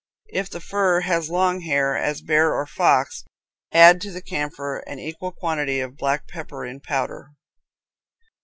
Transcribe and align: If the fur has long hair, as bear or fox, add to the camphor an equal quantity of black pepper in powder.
If 0.33 0.49
the 0.49 0.59
fur 0.59 1.01
has 1.01 1.29
long 1.29 1.59
hair, 1.59 1.95
as 1.95 2.23
bear 2.23 2.55
or 2.55 2.65
fox, 2.65 3.23
add 3.71 4.01
to 4.01 4.09
the 4.11 4.23
camphor 4.23 4.79
an 4.87 4.97
equal 4.97 5.31
quantity 5.31 5.79
of 5.79 5.95
black 5.95 6.27
pepper 6.27 6.65
in 6.65 6.79
powder. 6.79 7.27